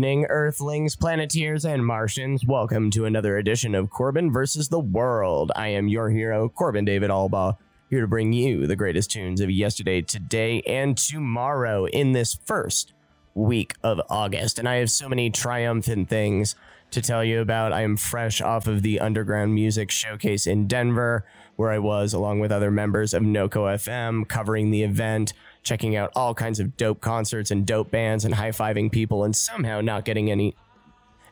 [0.00, 2.42] Evening, Earthlings, Planeteers, and Martians.
[2.46, 5.52] Welcome to another edition of Corbin versus the World.
[5.54, 7.58] I am your hero, Corbin David Alba,
[7.90, 12.94] here to bring you the greatest tunes of yesterday, today, and tomorrow in this first
[13.34, 14.58] week of August.
[14.58, 16.54] And I have so many triumphant things
[16.92, 17.74] to tell you about.
[17.74, 22.40] I am fresh off of the Underground Music Showcase in Denver, where I was along
[22.40, 27.00] with other members of NoCo FM covering the event checking out all kinds of dope
[27.00, 30.54] concerts and dope bands and high fiving people and somehow not getting any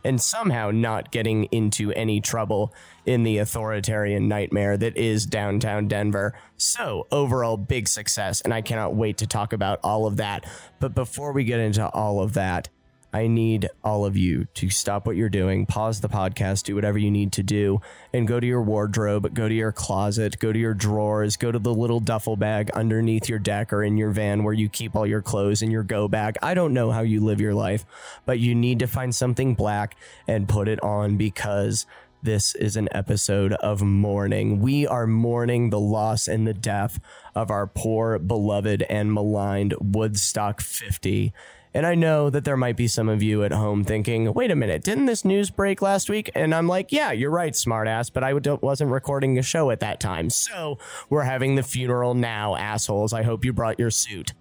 [0.05, 2.73] and somehow not getting into any trouble
[3.05, 6.35] in the authoritarian nightmare that is downtown Denver.
[6.57, 10.47] So, overall, big success, and I cannot wait to talk about all of that.
[10.81, 12.69] But before we get into all of that,
[13.13, 16.99] I need all of you to stop what you're doing, pause the podcast, do whatever
[16.99, 17.81] you need to do,
[18.13, 21.59] and go to your wardrobe, go to your closet, go to your drawers, go to
[21.59, 25.07] the little duffel bag underneath your deck or in your van where you keep all
[25.07, 26.37] your clothes and your go bag.
[26.43, 27.87] I don't know how you live your life,
[28.27, 31.87] but you need to find something black and put it on because
[32.23, 34.61] this is an episode of mourning.
[34.61, 37.01] We are mourning the loss and the death
[37.35, 41.33] of our poor, beloved, and maligned Woodstock 50.
[41.75, 44.57] And I know that there might be some of you at home thinking, wait a
[44.57, 46.31] minute, didn't this news break last week?
[46.35, 50.01] And I'm like, yeah, you're right, smartass, but I wasn't recording a show at that
[50.01, 50.31] time.
[50.31, 50.79] So
[51.11, 53.13] we're having the funeral now, assholes.
[53.13, 54.33] I hope you brought your suit.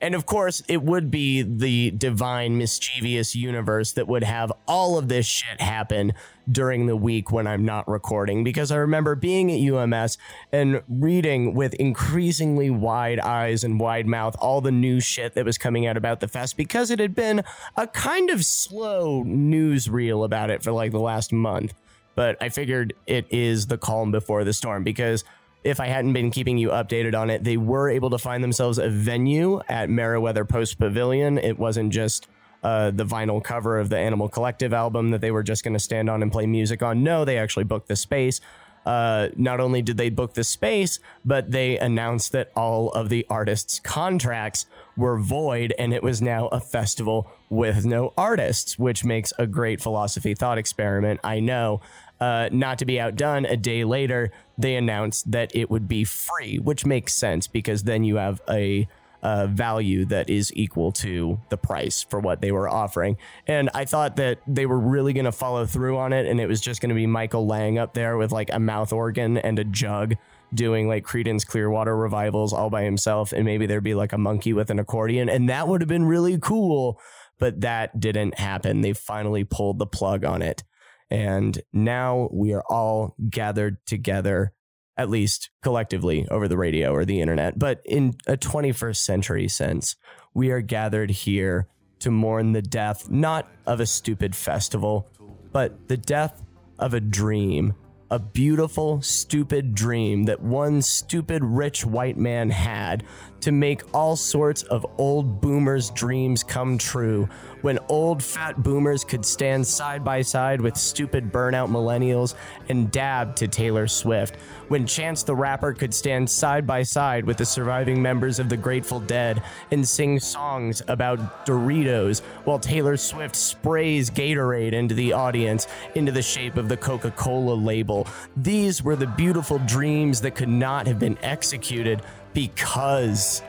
[0.00, 5.08] And of course, it would be the divine, mischievous universe that would have all of
[5.08, 6.12] this shit happen
[6.50, 8.44] during the week when I'm not recording.
[8.44, 10.16] Because I remember being at UMS
[10.52, 15.58] and reading with increasingly wide eyes and wide mouth all the new shit that was
[15.58, 17.42] coming out about the fest because it had been
[17.76, 21.74] a kind of slow newsreel about it for like the last month.
[22.14, 25.24] But I figured it is the calm before the storm because
[25.68, 28.78] if I hadn't been keeping you updated on it, they were able to find themselves
[28.78, 31.36] a venue at Merriweather Post Pavilion.
[31.36, 32.26] It wasn't just
[32.62, 35.78] uh, the vinyl cover of the Animal Collective album that they were just going to
[35.78, 37.04] stand on and play music on.
[37.04, 38.40] No, they actually booked the space.
[38.86, 43.26] Uh, not only did they book the space, but they announced that all of the
[43.28, 44.64] artists' contracts
[44.96, 49.82] were void and it was now a festival with no artists, which makes a great
[49.82, 51.20] philosophy thought experiment.
[51.22, 51.82] I know.
[52.20, 56.58] Uh, not to be outdone, a day later, they announced that it would be free,
[56.58, 58.88] which makes sense because then you have a
[59.22, 63.16] value that is equal to the price for what they were offering.
[63.46, 66.46] And I thought that they were really going to follow through on it, and it
[66.46, 69.58] was just going to be Michael Lang up there with like a mouth organ and
[69.58, 70.14] a jug
[70.54, 74.52] doing like Creedence Clearwater revivals all by himself, and maybe there'd be like a monkey
[74.52, 77.00] with an accordion, and that would have been really cool.
[77.40, 78.80] But that didn't happen.
[78.80, 80.64] They finally pulled the plug on it.
[81.10, 84.52] And now we are all gathered together,
[84.96, 87.58] at least collectively over the radio or the internet.
[87.58, 89.96] But in a 21st century sense,
[90.34, 91.68] we are gathered here
[92.00, 95.08] to mourn the death, not of a stupid festival,
[95.52, 96.42] but the death
[96.78, 97.74] of a dream.
[98.10, 103.04] A beautiful, stupid dream that one stupid rich white man had
[103.40, 107.28] to make all sorts of old boomers' dreams come true
[107.62, 112.34] when old fat boomers could stand side by side with stupid burnout millennials
[112.68, 114.36] and dab to Taylor Swift,
[114.68, 118.56] when Chance the Rapper could stand side by side with the surviving members of the
[118.56, 125.66] Grateful Dead and sing songs about Doritos while Taylor Swift sprays Gatorade into the audience
[125.94, 128.06] into the shape of the Coca Cola label.
[128.36, 132.02] These were the beautiful dreams that could not have been executed
[132.34, 133.42] because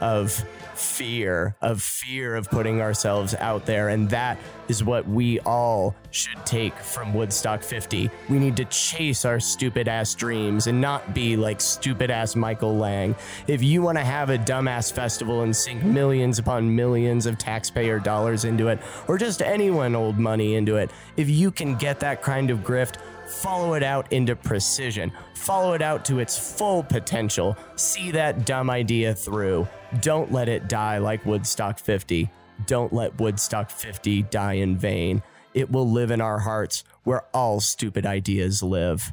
[0.00, 0.44] of
[0.76, 3.88] fear, of fear of putting ourselves out there.
[3.90, 4.38] And that
[4.68, 8.10] is what we all should take from Woodstock 50.
[8.28, 12.76] We need to chase our stupid ass dreams and not be like stupid ass Michael
[12.76, 13.14] Lang.
[13.46, 17.98] If you want to have a dumbass festival and sink millions upon millions of taxpayer
[17.98, 22.22] dollars into it, or just anyone old money into it, if you can get that
[22.22, 22.96] kind of grift,
[23.26, 28.70] follow it out into precision, follow it out to its full potential, see that dumb
[28.70, 29.66] idea through.
[30.00, 32.30] Don't let it die like Woodstock 50.
[32.66, 35.22] Don't let Woodstock 50 die in vain.
[35.52, 39.12] It will live in our hearts where all stupid ideas live.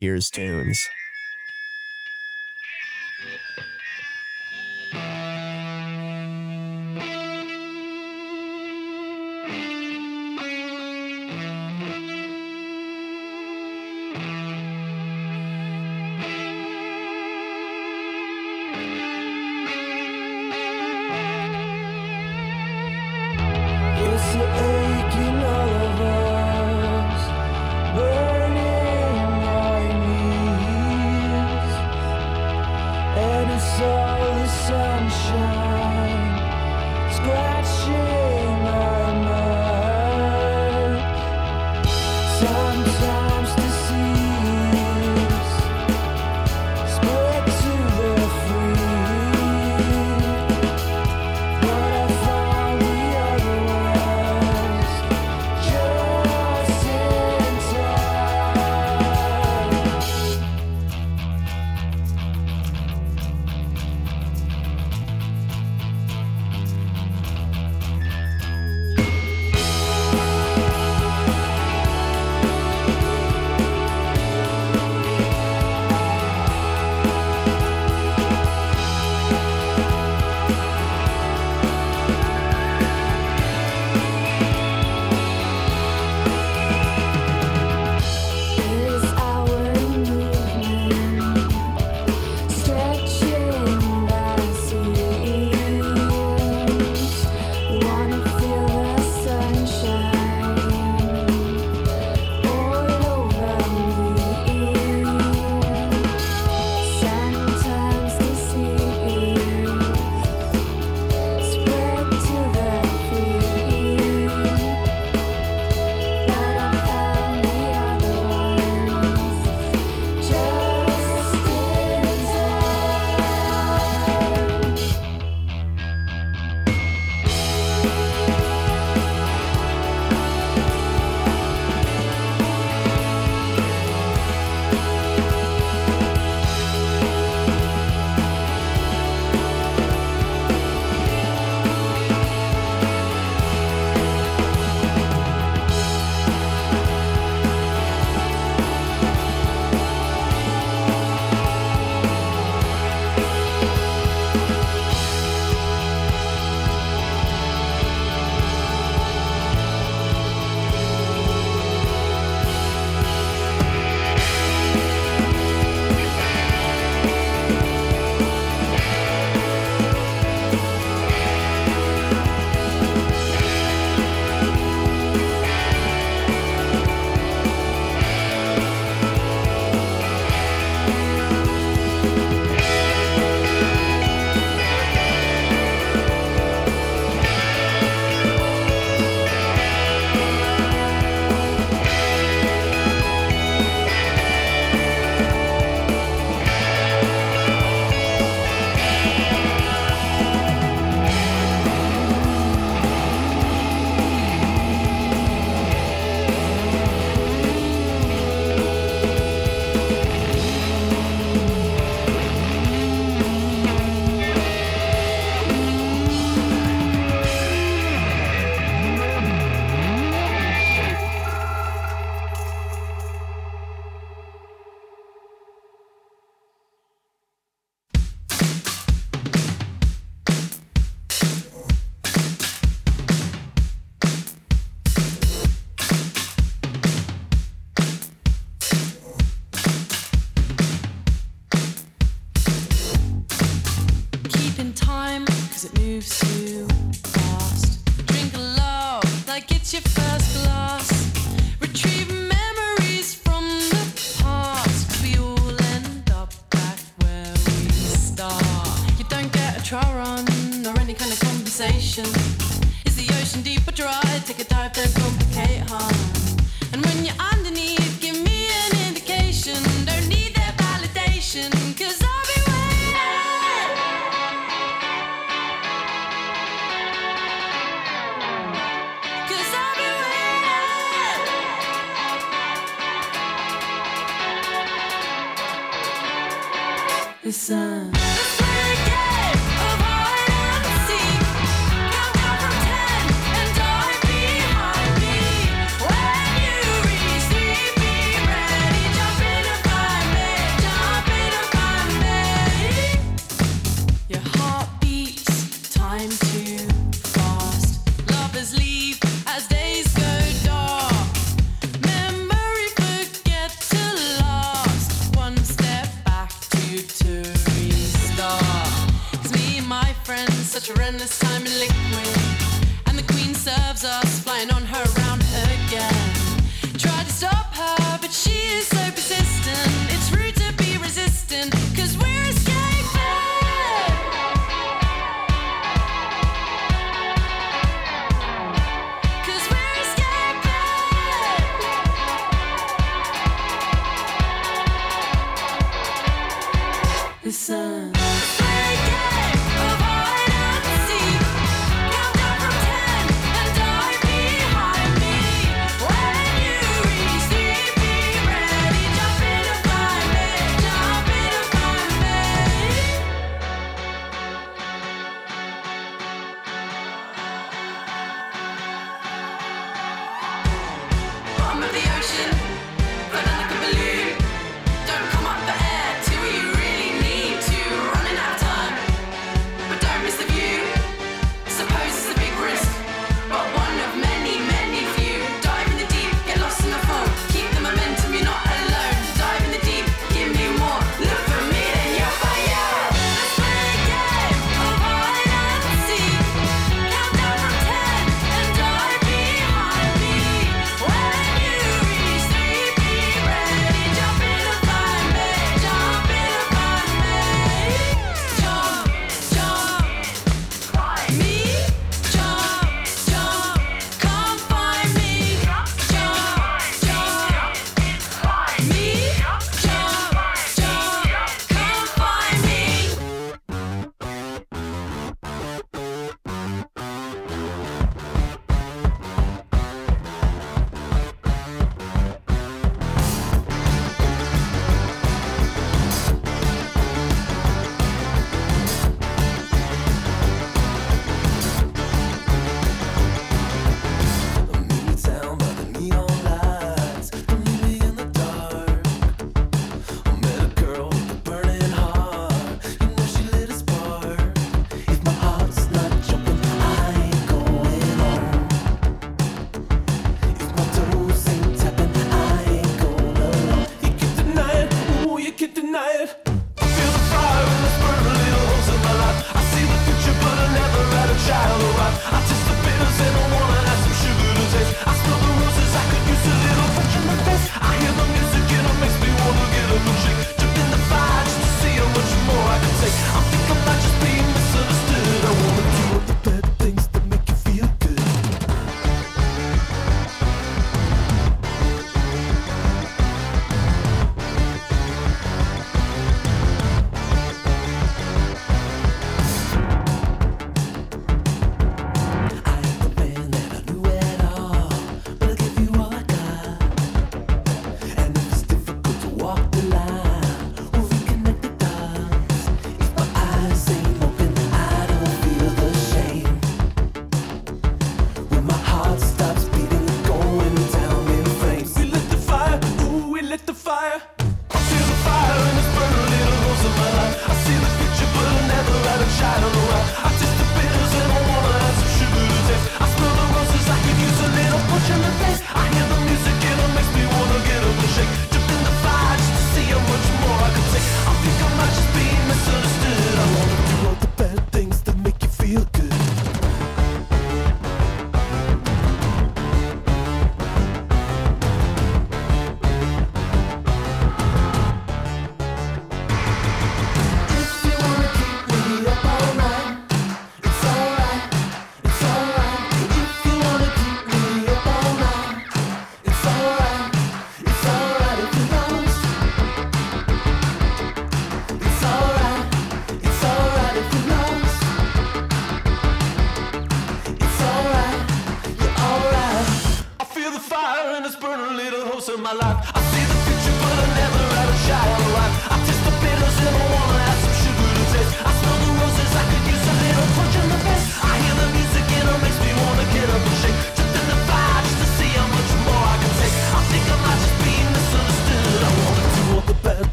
[0.00, 0.88] Here's tunes.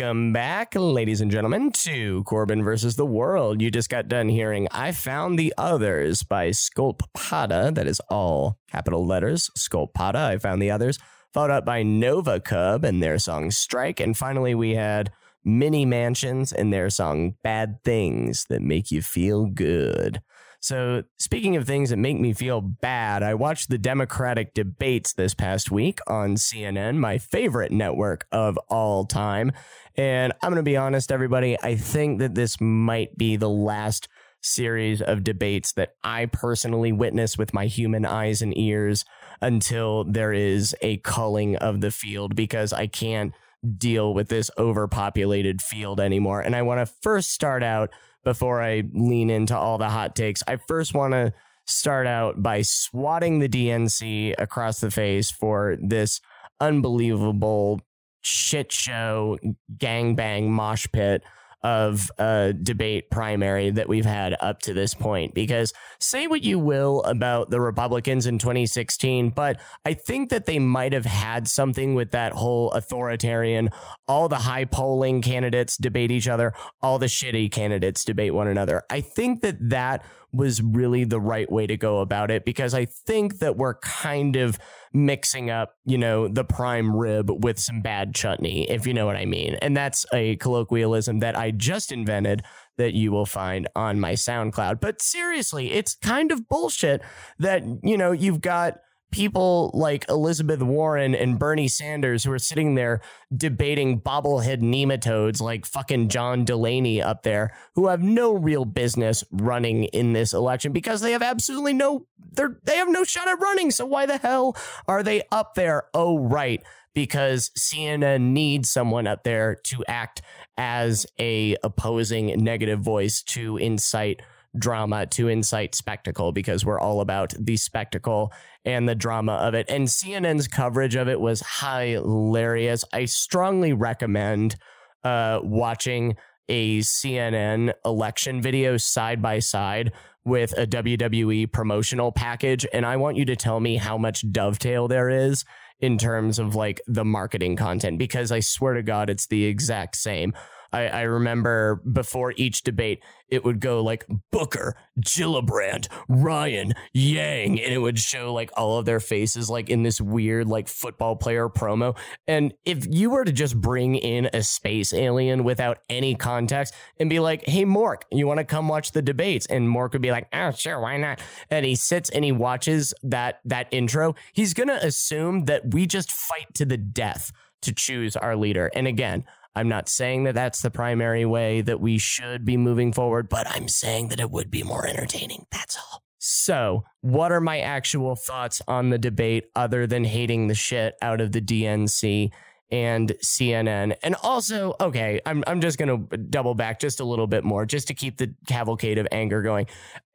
[0.00, 3.60] Welcome back, ladies and gentlemen, to Corbin versus the World.
[3.60, 7.74] You just got done hearing I Found the Others by Sculpata.
[7.74, 9.50] That is all capital letters.
[9.58, 10.98] Sculpata, I Found the Others.
[11.34, 14.00] Followed up by Nova Cub and their song Strike.
[14.00, 15.12] And finally, we had
[15.44, 20.22] Mini Mansions and their song Bad Things That Make You Feel Good.
[20.62, 25.32] So, speaking of things that make me feel bad, I watched the Democratic debates this
[25.32, 29.52] past week on CNN, my favorite network of all time.
[29.96, 34.06] And I'm going to be honest, everybody, I think that this might be the last
[34.42, 39.06] series of debates that I personally witness with my human eyes and ears
[39.40, 43.32] until there is a culling of the field because I can't
[43.78, 46.40] deal with this overpopulated field anymore.
[46.40, 47.90] And I want to first start out
[48.24, 50.42] before I lean into all the hot takes.
[50.46, 51.32] I first want to
[51.66, 56.20] start out by swatting the DNC across the face for this
[56.60, 57.80] unbelievable
[58.22, 59.38] shit show
[59.78, 61.22] gangbang mosh pit
[61.62, 65.34] of a debate primary that we've had up to this point.
[65.34, 70.58] Because say what you will about the Republicans in 2016, but I think that they
[70.58, 73.70] might have had something with that whole authoritarian,
[74.08, 78.82] all the high polling candidates debate each other, all the shitty candidates debate one another.
[78.88, 82.84] I think that that was really the right way to go about it because I
[82.84, 84.58] think that we're kind of
[84.92, 89.16] mixing up, you know, the prime rib with some bad chutney, if you know what
[89.16, 89.54] I mean.
[89.62, 92.42] And that's a colloquialism that I just invented
[92.76, 94.80] that you will find on my SoundCloud.
[94.80, 97.02] But seriously, it's kind of bullshit
[97.38, 98.78] that, you know, you've got
[99.10, 103.00] people like Elizabeth Warren and Bernie Sanders who are sitting there
[103.34, 109.84] debating bobblehead nematodes like fucking John Delaney up there who have no real business running
[109.84, 113.70] in this election because they have absolutely no they're they have no shot at running.
[113.70, 115.84] So why the hell are they up there?
[115.94, 116.62] Oh right
[116.94, 120.22] because CNN needs someone up there to act
[120.56, 124.20] as a opposing negative voice to incite
[124.58, 128.32] drama to incite spectacle because we're all about the spectacle
[128.64, 129.66] and the drama of it.
[129.68, 132.84] And CNN's coverage of it was hilarious.
[132.92, 134.56] I strongly recommend
[135.04, 136.16] uh, watching
[136.48, 139.92] a CNN election video side by side
[140.24, 142.66] with a WWE promotional package.
[142.72, 145.44] And I want you to tell me how much dovetail there is
[145.78, 149.96] in terms of like the marketing content because I swear to God, it's the exact
[149.96, 150.34] same.
[150.72, 157.72] I, I remember before each debate, it would go like Booker, Gillibrand, Ryan, Yang, and
[157.72, 161.48] it would show like all of their faces like in this weird like football player
[161.48, 161.96] promo.
[162.26, 167.08] And if you were to just bring in a space alien without any context and
[167.08, 169.46] be like, hey, Mork, you want to come watch the debates?
[169.46, 171.20] And Mork would be like, oh, sure, why not?
[171.50, 174.14] And he sits and he watches that that intro.
[174.32, 178.70] He's gonna assume that we just fight to the death to choose our leader.
[178.74, 182.92] And again, I'm not saying that that's the primary way that we should be moving
[182.92, 185.46] forward, but I'm saying that it would be more entertaining.
[185.50, 186.02] That's all.
[186.18, 191.20] So, what are my actual thoughts on the debate other than hating the shit out
[191.20, 192.30] of the DNC
[192.70, 193.96] and CNN?
[194.02, 197.66] And also, okay, I'm, I'm just going to double back just a little bit more
[197.66, 199.66] just to keep the cavalcade of anger going.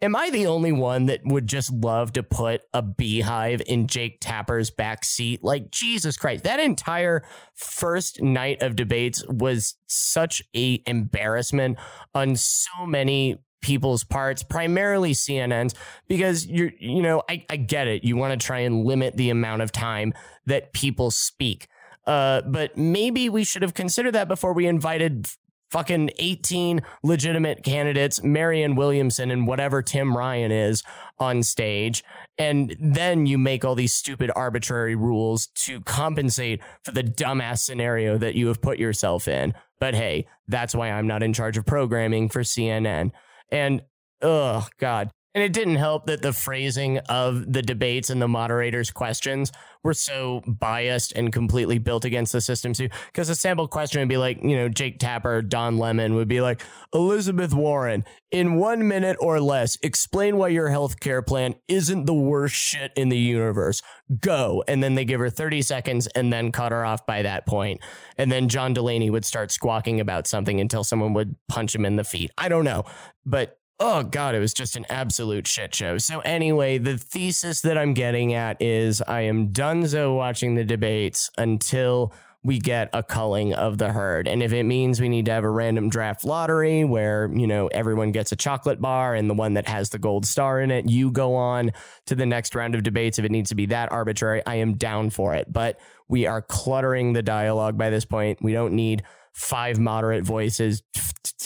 [0.02, 4.18] Am I the only one that would just love to put a beehive in Jake
[4.20, 5.44] Tapper's back seat?
[5.44, 11.78] Like, Jesus Christ, that entire first night of debates was such a embarrassment
[12.13, 15.74] on so many people's parts, primarily CNN's,
[16.08, 18.04] because you're, you know, I, I get it.
[18.04, 20.13] You want to try and limit the amount of time
[20.46, 21.68] that people speak.
[22.06, 25.28] Uh, but maybe we should have considered that before we invited
[25.72, 30.84] fucking 18 legitimate candidates, Marianne Williamson and whatever Tim Ryan is
[31.20, 32.04] on stage.
[32.38, 38.18] And then you make all these stupid arbitrary rules to compensate for the dumbass scenario
[38.18, 39.54] that you have put yourself in.
[39.80, 43.12] But hey, that's why I'm not in charge of programming for CNN.
[43.52, 43.82] And
[44.22, 45.12] oh God.
[45.36, 49.52] And it didn't help that the phrasing of the debates and the moderators' questions
[49.84, 52.88] were so biased and completely built against the system too.
[53.08, 56.39] Because a sample question would be like, you know, Jake Tapper, Don Lemon would be
[56.39, 62.06] like, Elizabeth Warren, in one minute or less, explain why your health care plan isn't
[62.06, 63.82] the worst shit in the universe.
[64.21, 64.63] Go.
[64.69, 67.82] And then they give her 30 seconds and then cut her off by that point.
[68.17, 71.98] And then John Delaney would start squawking about something until someone would punch him in
[71.98, 72.32] the feet.
[72.38, 72.86] I don't know.
[73.26, 75.98] But oh god it was just an absolute shit show.
[75.98, 81.30] So anyway the thesis that i'm getting at is i am donezo watching the debates
[81.38, 82.14] until
[82.46, 84.28] we get a culling of the herd.
[84.28, 87.68] And if it means we need to have a random draft lottery where you know
[87.68, 90.88] everyone gets a chocolate bar and the one that has the gold star in it
[90.88, 91.72] you go on
[92.06, 93.18] to the next round of debates.
[93.18, 95.52] If it needs to be that arbitrary i am down for it.
[95.52, 98.38] But we are cluttering the dialogue by this point.
[98.44, 99.02] We don't need
[99.34, 100.84] five moderate voices,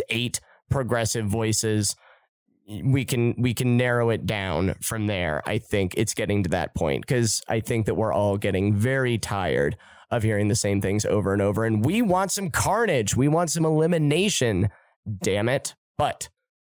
[0.10, 1.96] eight progressive voices.
[2.69, 5.41] We can we can narrow it down from there.
[5.45, 9.17] I think it's getting to that point because I think that we're all getting very
[9.17, 9.75] tired
[10.12, 13.15] of hearing the same things over and over, and we want some carnage.
[13.15, 14.69] We want some elimination.
[15.21, 15.73] Damn it!
[15.97, 16.29] But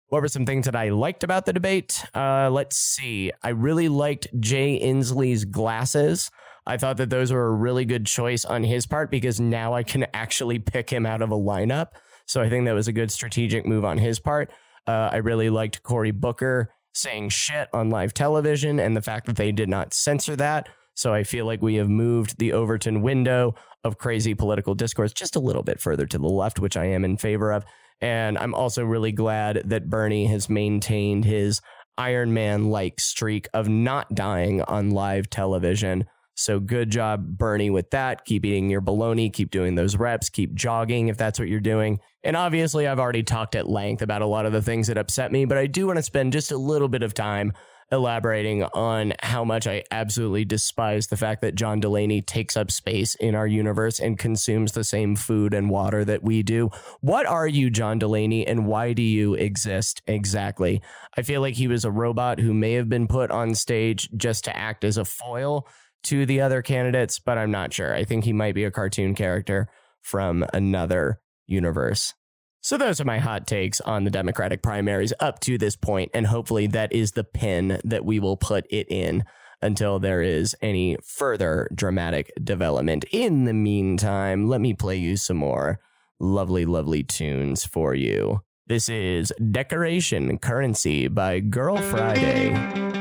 [0.09, 2.04] what were some things that I liked about the debate?
[2.14, 3.33] Uh, let's see.
[3.42, 6.30] I really liked Jay Inslee's glasses.
[6.66, 9.83] I thought that those were a really good choice on his part because now I
[9.83, 11.88] can actually pick him out of a lineup.
[12.26, 14.50] So I think that was a good strategic move on his part.
[14.87, 19.37] Uh, I really liked Cory Booker saying shit on live television and the fact that
[19.37, 20.68] they did not censor that.
[20.94, 25.37] So I feel like we have moved the Overton window of crazy political discourse just
[25.37, 27.64] a little bit further to the left, which I am in favor of.
[28.01, 31.61] And I'm also really glad that Bernie has maintained his
[31.99, 36.07] Iron Man like streak of not dying on live television.
[36.35, 38.25] So good job, Bernie, with that.
[38.25, 42.01] Keep eating your bologna, keep doing those reps, keep jogging if that's what you're doing.
[42.25, 45.31] And obviously, I've already talked at length about a lot of the things that upset
[45.31, 47.53] me, but I do want to spend just a little bit of time
[47.92, 53.14] elaborating on how much I absolutely despise the fact that John Delaney takes up space
[53.16, 56.70] in our universe and consumes the same food and water that we do.
[57.01, 60.83] What are you, John Delaney, and why do you exist exactly?
[61.16, 64.44] I feel like he was a robot who may have been put on stage just
[64.44, 65.68] to act as a foil
[66.05, 67.95] to the other candidates, but I'm not sure.
[67.95, 69.69] I think he might be a cartoon character
[70.03, 72.14] from another universe.
[72.61, 76.27] So those are my hot takes on the Democratic primaries up to this point, and
[76.27, 79.25] hopefully that is the pin that we will put it in
[79.61, 83.05] until there is any further dramatic development.
[83.11, 85.79] In the meantime, let me play you some more
[86.21, 88.40] lovely, lovely tunes for you.
[88.67, 92.93] This is Decoration Currency by Girl Friday.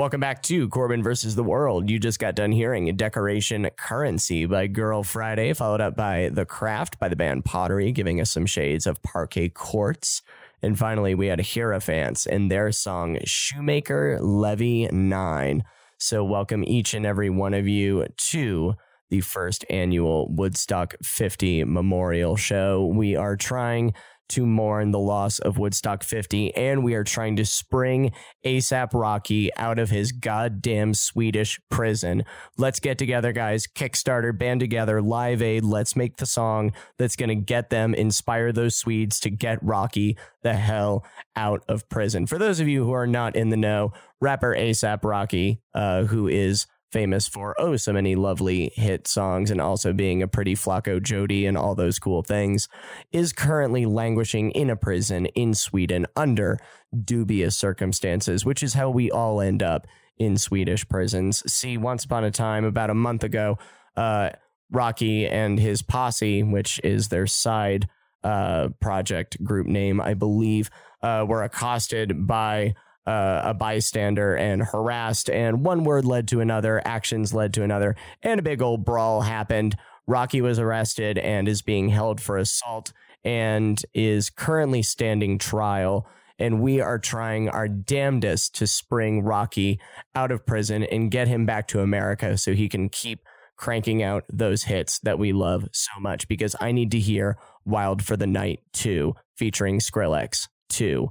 [0.00, 1.90] Welcome back to Corbin versus the World.
[1.90, 6.98] You just got done hearing Decoration Currency by Girl Friday, followed up by The Craft
[6.98, 10.22] by the band Pottery, giving us some shades of Parquet Courts.
[10.62, 15.64] And finally, we had Hierophants and their song Shoemaker Levy 9.
[15.98, 18.76] So, welcome each and every one of you to
[19.10, 22.86] the first annual Woodstock 50 Memorial Show.
[22.86, 23.92] We are trying
[24.30, 28.12] to mourn the loss of Woodstock 50, and we are trying to spring
[28.44, 32.24] ASAP Rocky out of his goddamn Swedish prison.
[32.56, 33.66] Let's get together, guys.
[33.66, 35.64] Kickstarter, band together, Live Aid.
[35.64, 40.16] Let's make the song that's going to get them, inspire those Swedes to get Rocky
[40.42, 41.04] the hell
[41.36, 42.26] out of prison.
[42.26, 46.28] For those of you who are not in the know, rapper ASAP Rocky, uh, who
[46.28, 51.00] is famous for oh so many lovely hit songs and also being a pretty Flacko
[51.00, 52.68] Jodye and all those cool things,
[53.12, 56.58] is currently languishing in a prison in Sweden under
[57.04, 59.86] dubious circumstances, which is how we all end up
[60.18, 61.42] in Swedish prisons.
[61.50, 63.58] See, once upon a time, about a month ago,
[63.96, 64.30] uh,
[64.70, 67.88] Rocky and his posse, which is their side
[68.22, 70.70] uh, project group name, I believe,
[71.02, 72.74] uh, were accosted by
[73.10, 77.96] uh, a bystander and harassed, and one word led to another, actions led to another,
[78.22, 79.76] and a big old brawl happened.
[80.06, 82.92] Rocky was arrested and is being held for assault
[83.24, 86.08] and is currently standing trial.
[86.38, 89.80] And we are trying our damnedest to spring Rocky
[90.14, 93.24] out of prison and get him back to America so he can keep
[93.56, 96.28] cranking out those hits that we love so much.
[96.28, 101.10] Because I need to hear Wild for the Night 2 featuring Skrillex 2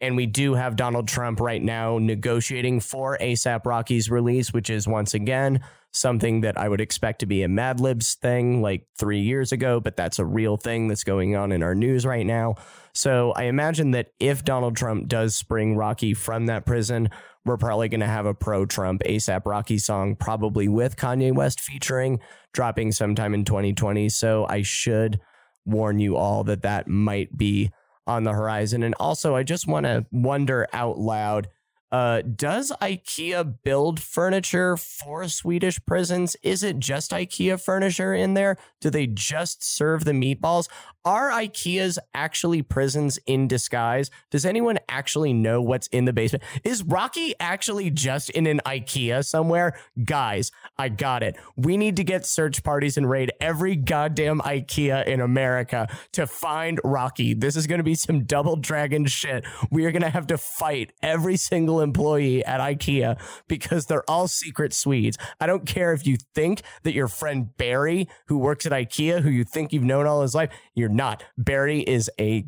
[0.00, 4.86] and we do have Donald Trump right now negotiating for ASAP Rocky's release, which is
[4.86, 5.60] once again
[5.92, 9.80] something that I would expect to be a Mad Libs thing like three years ago,
[9.80, 12.56] but that's a real thing that's going on in our news right now.
[12.92, 17.08] So I imagine that if Donald Trump does spring Rocky from that prison,
[17.46, 21.60] we're probably going to have a pro Trump ASAP Rocky song, probably with Kanye West
[21.60, 22.20] featuring,
[22.52, 24.08] dropping sometime in 2020.
[24.10, 25.20] So I should
[25.64, 27.70] warn you all that that might be
[28.06, 28.82] on the horizon.
[28.82, 31.48] And also, I just want to wonder out loud
[31.92, 36.36] uh, does IKEA build furniture for Swedish prisons?
[36.42, 38.56] Is it just IKEA furniture in there?
[38.80, 40.68] Do they just serve the meatballs?
[41.06, 44.10] Are IKEAs actually prisons in disguise?
[44.32, 46.42] Does anyone actually know what's in the basement?
[46.64, 49.78] Is Rocky actually just in an IKEA somewhere?
[50.04, 51.36] Guys, I got it.
[51.54, 56.80] We need to get search parties and raid every goddamn IKEA in America to find
[56.82, 57.34] Rocky.
[57.34, 59.44] This is going to be some double dragon shit.
[59.70, 64.26] We are going to have to fight every single employee at IKEA because they're all
[64.26, 65.16] secret Swedes.
[65.40, 69.30] I don't care if you think that your friend Barry, who works at IKEA, who
[69.30, 71.24] you think you've known all his life, you're not.
[71.36, 72.46] Barry is a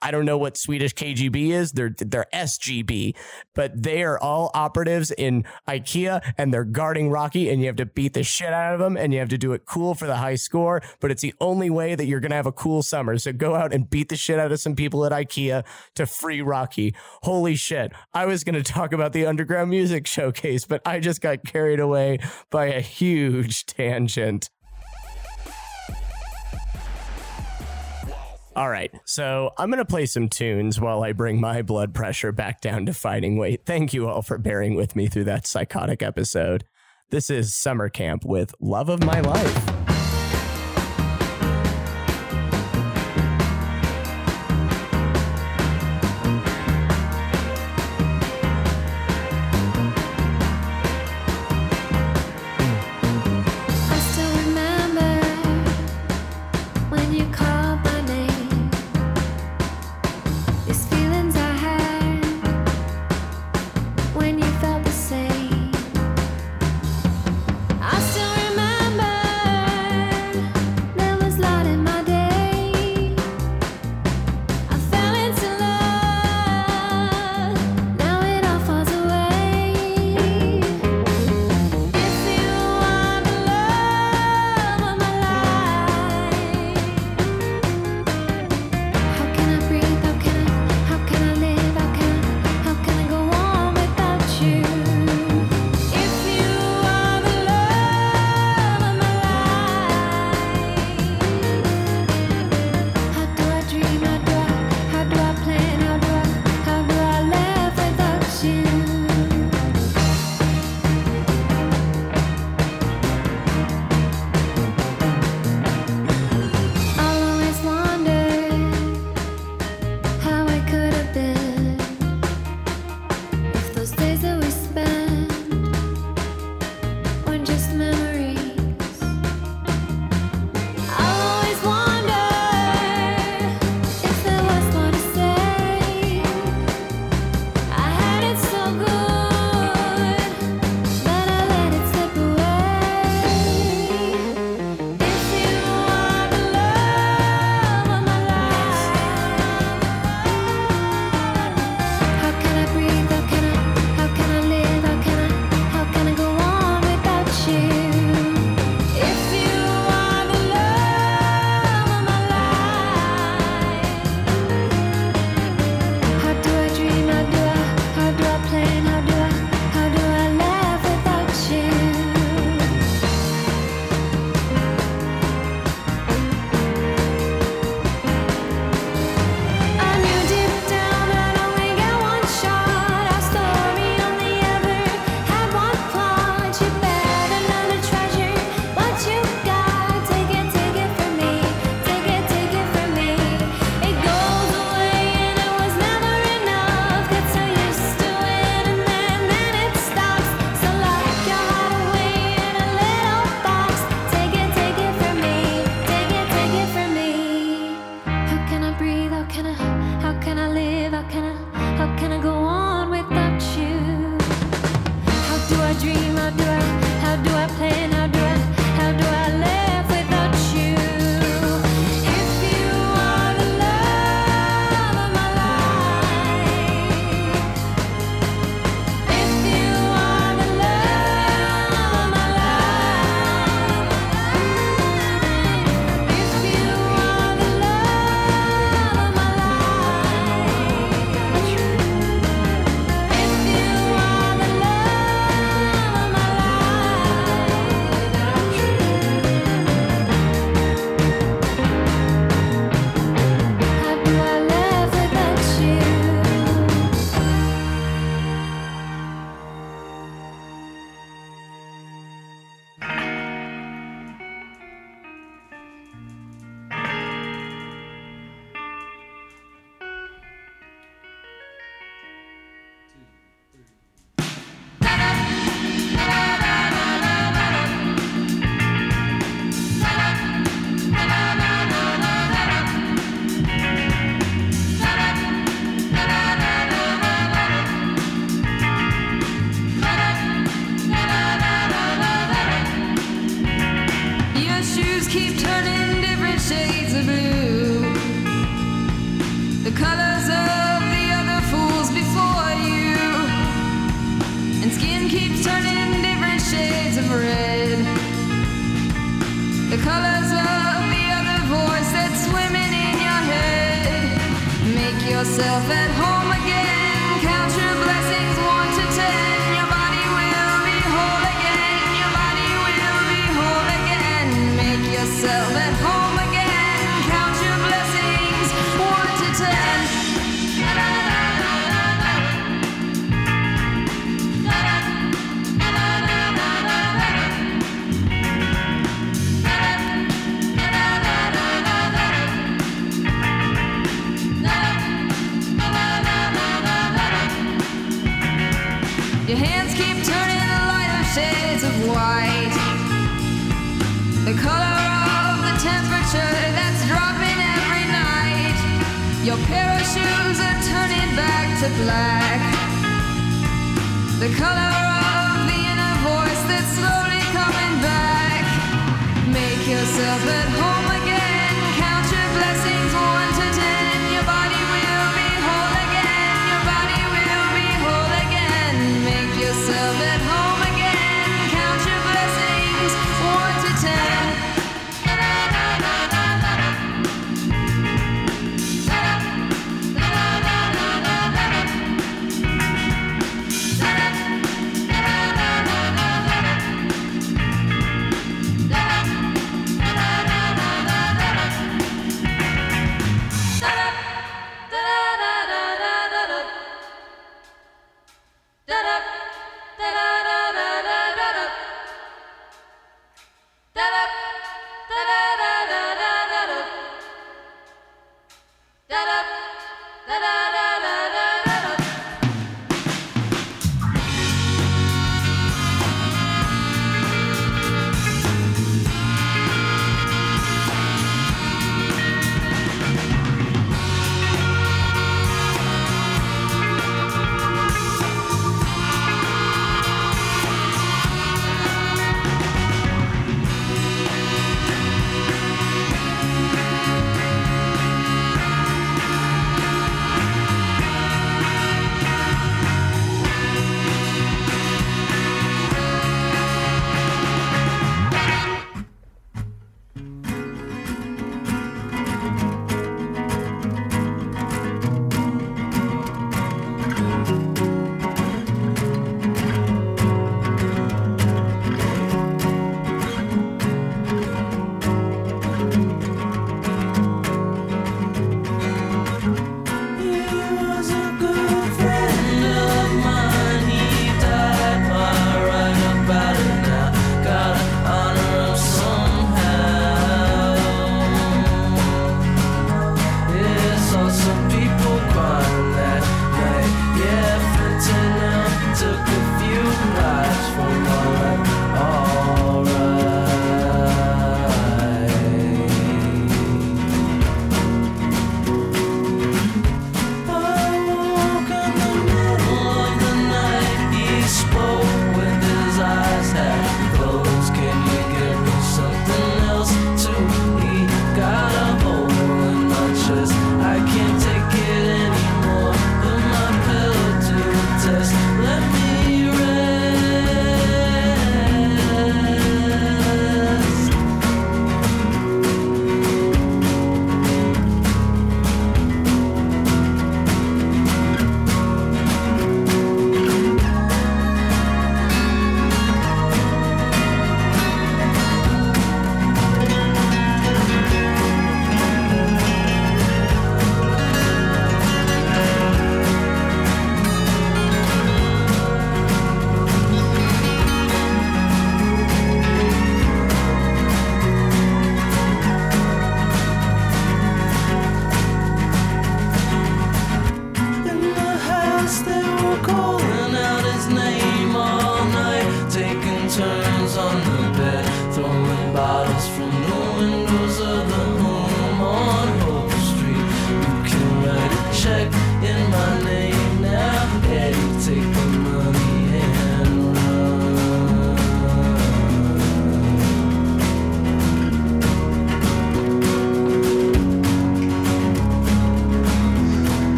[0.00, 1.72] I don't know what Swedish KGB is.
[1.72, 3.14] They're they're SGB,
[3.54, 7.86] but they are all operatives in IKEA and they're guarding Rocky and you have to
[7.86, 10.16] beat the shit out of them and you have to do it cool for the
[10.16, 13.18] high score, but it's the only way that you're going to have a cool summer.
[13.18, 15.64] So go out and beat the shit out of some people at IKEA
[15.96, 16.94] to free Rocky.
[17.22, 17.92] Holy shit.
[18.12, 21.80] I was going to talk about the underground music showcase, but I just got carried
[21.80, 22.18] away
[22.50, 24.48] by a huge tangent.
[28.56, 32.30] All right, so I'm going to play some tunes while I bring my blood pressure
[32.30, 33.66] back down to fighting weight.
[33.66, 36.64] Thank you all for bearing with me through that psychotic episode.
[37.10, 39.93] This is Summer Camp with Love of My Life.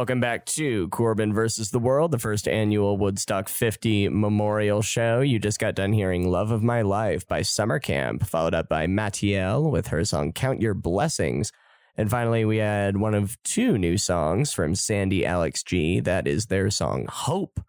[0.00, 5.20] Welcome back to Corbin versus the World, the first annual Woodstock 50 memorial show.
[5.20, 8.86] You just got done hearing Love of My Life by Summer Camp, followed up by
[8.86, 11.52] Mattiel with her song Count Your Blessings.
[11.98, 16.00] And finally, we had one of two new songs from Sandy Alex G.
[16.00, 17.60] That is their song Hope.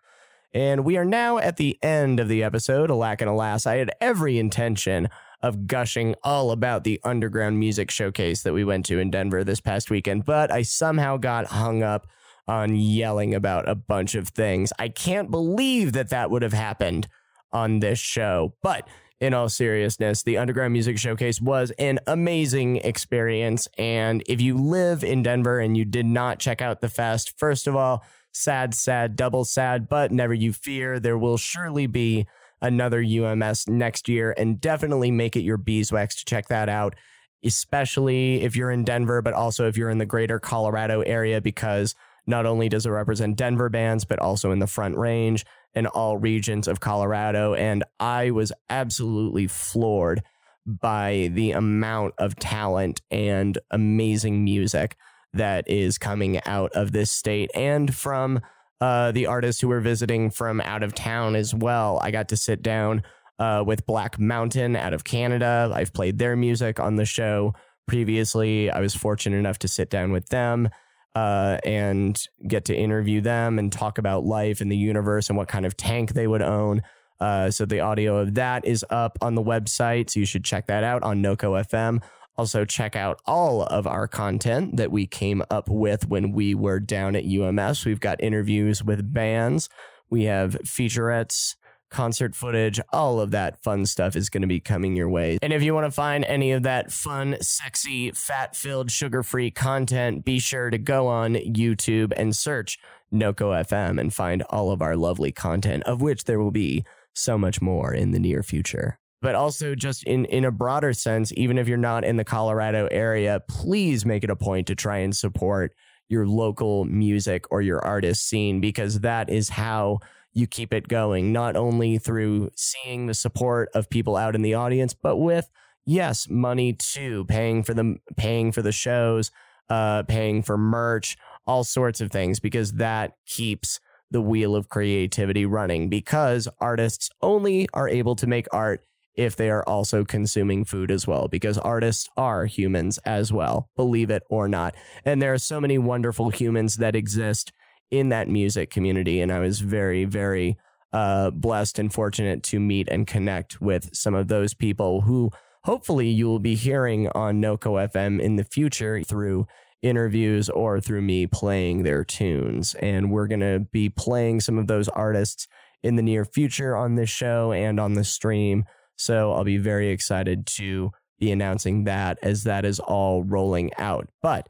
[0.54, 2.90] And we are now at the end of the episode.
[2.90, 5.10] Alack and alas, I had every intention
[5.42, 9.60] of gushing all about the underground music showcase that we went to in Denver this
[9.60, 12.08] past weekend, but I somehow got hung up
[12.48, 14.74] on yelling about a bunch of things.
[14.80, 17.08] I can't believe that that would have happened
[17.52, 18.54] on this show.
[18.62, 18.88] But
[19.20, 23.68] in all seriousness, the Underground Music Showcase was an amazing experience.
[23.78, 27.68] And if you live in Denver and you did not check out the fest, first
[27.68, 32.26] of all, sad, sad, double sad, but never you fear, there will surely be
[32.62, 36.96] another UMS next year and definitely make it your beeswax to check that out,
[37.44, 41.96] especially if you're in Denver, but also if you're in the greater Colorado area, because
[42.28, 45.44] not only does it represent Denver bands, but also in the Front Range
[45.74, 47.54] and all regions of Colorado.
[47.54, 50.22] And I was absolutely floored
[50.66, 54.96] by the amount of talent and amazing music
[55.34, 58.42] that is coming out of this state and from
[58.80, 62.00] uh, the artists who were visiting from out of town as well.
[62.02, 63.04] I got to sit down
[63.40, 65.72] uh, with Black Mountain out of Canada.
[65.74, 67.54] I've played their music on the show
[67.88, 68.70] previously.
[68.70, 70.70] I was fortunate enough to sit down with them
[71.16, 75.47] uh, and get to interview them and talk about life and the universe and what
[75.47, 76.82] kind of tank they would own.
[77.20, 80.09] Uh, so the audio of that is up on the website.
[80.09, 82.01] So you should check that out on NoCo FM.
[82.38, 86.80] Also, check out all of our content that we came up with when we were
[86.80, 87.86] down at UMS.
[87.86, 89.70] We've got interviews with bands,
[90.09, 91.55] we have featurettes,
[91.92, 95.38] concert footage, all of that fun stuff is going to be coming your way.
[95.42, 99.52] And if you want to find any of that fun, sexy, fat filled, sugar free
[99.52, 102.80] content, be sure to go on YouTube and search
[103.14, 107.38] NoCo FM and find all of our lovely content, of which there will be so
[107.38, 111.58] much more in the near future but also just in in a broader sense even
[111.58, 115.16] if you're not in the Colorado area please make it a point to try and
[115.16, 115.74] support
[116.12, 120.00] your local music or your artist scene because that is how
[120.34, 124.54] you keep it going not only through seeing the support of people out in the
[124.54, 125.50] audience but with
[125.86, 129.32] yes money too paying for the paying for the shows
[129.70, 131.18] uh paying for merch
[131.48, 133.80] all sorts of things because that keeps
[134.12, 139.50] the wheel of creativity running because artists only are able to make art if they
[139.50, 144.48] are also consuming food as well, because artists are humans as well, believe it or
[144.48, 144.74] not.
[145.04, 147.52] And there are so many wonderful humans that exist
[147.92, 149.22] in that music community.
[149.22, 150.58] And I was very, very
[150.94, 155.30] uh, blessed and fortunate to meet and connect with some of those people who
[155.64, 159.46] hopefully you will be hearing on NoCo FM in the future through
[159.82, 162.76] interviews or through me playing their tunes.
[162.76, 165.48] And we're going to be playing some of those artists
[165.84, 168.66] in the near future on this show and on the stream.
[168.96, 174.08] So I'll be very excited to be announcing that as that is all rolling out.
[174.22, 174.50] But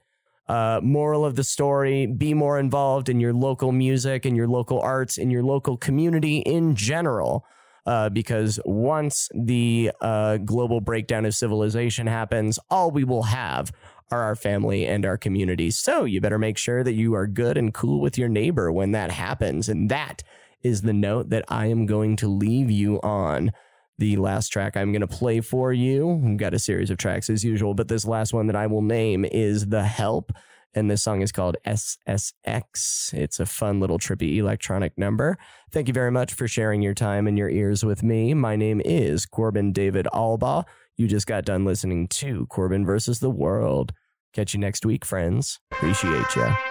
[0.51, 4.81] uh, moral of the story be more involved in your local music and your local
[4.81, 7.45] arts and your local community in general.
[7.85, 13.71] Uh, because once the uh, global breakdown of civilization happens, all we will have
[14.11, 15.71] are our family and our community.
[15.71, 18.91] So you better make sure that you are good and cool with your neighbor when
[18.91, 19.69] that happens.
[19.69, 20.21] And that
[20.63, 23.53] is the note that I am going to leave you on
[24.01, 26.07] the last track I'm going to play for you.
[26.07, 28.81] We've got a series of tracks as usual, but this last one that I will
[28.81, 30.31] name is The Help.
[30.73, 33.13] And this song is called SSX.
[33.13, 35.37] It's a fun little trippy electronic number.
[35.71, 38.33] Thank you very much for sharing your time and your ears with me.
[38.33, 40.65] My name is Corbin David Alba.
[40.97, 43.93] You just got done listening to Corbin versus the World.
[44.33, 45.59] Catch you next week, friends.
[45.71, 46.70] Appreciate ya.